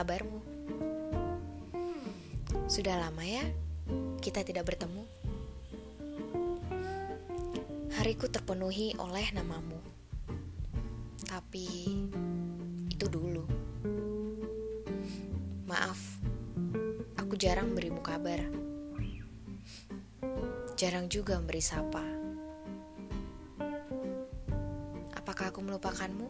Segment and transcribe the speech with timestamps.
[0.00, 0.40] kabarmu?
[2.64, 3.44] Sudah lama ya
[4.24, 5.04] kita tidak bertemu.
[8.00, 9.76] Hariku terpenuhi oleh namamu.
[11.28, 12.00] Tapi
[12.88, 13.44] itu dulu.
[15.68, 16.00] Maaf,
[17.20, 18.40] aku jarang berimu kabar.
[20.80, 22.00] Jarang juga memberi sapa.
[25.12, 26.26] Apakah aku melupakanmu?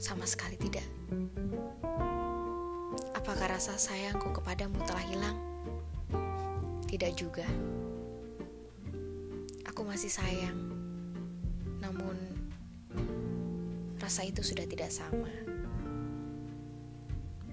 [0.00, 0.88] Sama sekali tidak.
[3.12, 5.36] Apakah rasa sayangku kepadamu telah hilang?
[6.88, 7.44] Tidak juga.
[9.68, 10.56] Aku masih sayang.
[11.84, 12.16] Namun
[14.00, 15.28] rasa itu sudah tidak sama.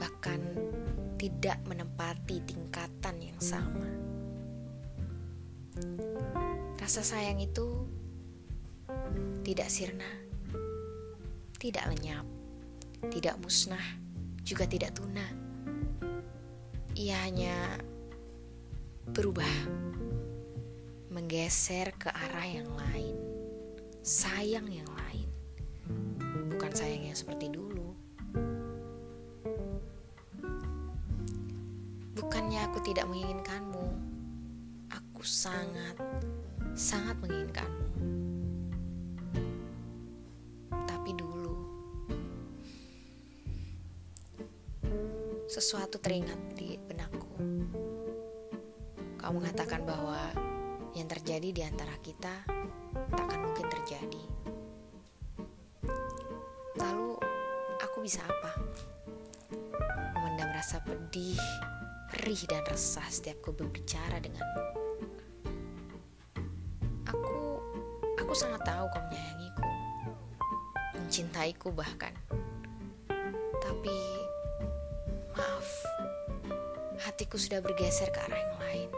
[0.00, 0.40] Bahkan
[1.20, 3.84] tidak menempati tingkatan yang sama.
[6.80, 7.84] Rasa sayang itu
[9.44, 10.08] tidak sirna,
[11.60, 12.24] tidak lenyap,
[13.12, 13.84] tidak musnah,
[14.40, 15.50] juga tidak tuna
[17.00, 17.80] ia hanya
[19.14, 19.48] berubah,
[21.08, 23.16] menggeser ke arah yang lain,
[24.02, 25.28] sayang yang lain,
[26.52, 27.96] bukan sayang yang seperti dulu.
[32.20, 33.86] Bukannya aku tidak menginginkanmu,
[34.92, 35.96] aku sangat,
[36.76, 37.89] sangat menginginkanmu.
[45.50, 47.26] Sesuatu teringat di benakku.
[49.18, 50.30] Kau mengatakan bahwa
[50.94, 52.46] yang terjadi di antara kita
[53.10, 54.22] tak akan mungkin terjadi.
[56.78, 57.18] Lalu
[57.82, 58.62] aku bisa apa?
[60.14, 61.42] Memendam rasa pedih,
[62.14, 64.64] perih dan resah setiap ku berbicara denganmu.
[67.10, 67.58] Aku
[68.22, 69.66] aku sangat tahu kau menyayangiku.
[70.94, 72.14] Mencintaiku bahkan.
[73.58, 74.29] Tapi
[75.38, 75.68] Maaf,
[77.06, 78.90] hatiku sudah bergeser ke arah yang lain.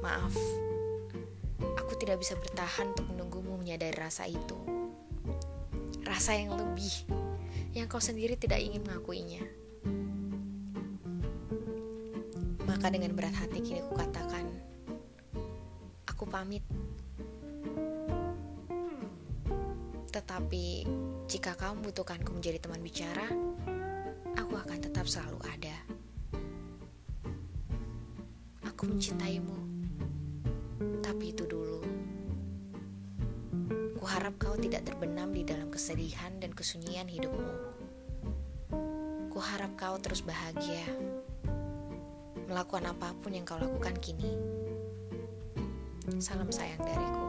[0.00, 0.32] Maaf,
[1.76, 4.56] aku tidak bisa bertahan untuk menunggumu menyadari rasa itu.
[6.00, 7.04] Rasa yang lebih,
[7.76, 9.44] yang kau sendiri tidak ingin mengakuinya.
[12.64, 14.48] Maka dengan berat hati kini aku katakan,
[16.08, 16.64] aku pamit.
[20.08, 20.88] Tetapi
[21.28, 23.28] jika kamu membutuhkanku menjadi teman bicara,
[24.36, 25.76] aku akan tetap selalu ada.
[28.68, 29.58] Aku mencintaimu,
[31.00, 31.80] tapi itu dulu.
[33.96, 37.56] Kuharap kau tidak terbenam di dalam kesedihan dan kesunyian hidupmu.
[39.32, 40.86] Kuharap kau terus bahagia,
[42.46, 44.36] melakukan apa pun yang kau lakukan kini.
[46.22, 47.26] Salam sayang dariku.